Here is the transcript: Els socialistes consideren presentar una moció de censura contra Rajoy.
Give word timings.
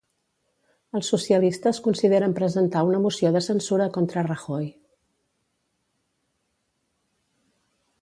Els 0.99 1.09
socialistes 1.13 1.81
consideren 1.87 2.33
presentar 2.39 2.83
una 2.89 3.03
moció 3.05 3.33
de 3.37 3.43
censura 3.49 3.89
contra 4.01 4.27
Rajoy. 4.31 4.73